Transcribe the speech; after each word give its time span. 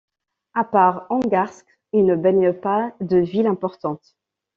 À 0.55 0.63
part 0.63 1.05
Angarsk, 1.11 1.63
il 1.93 2.05
ne 2.07 2.15
baigne 2.15 2.53
pas 2.53 2.91
de 3.01 3.17
villes 3.17 3.45
importantes. 3.45 4.15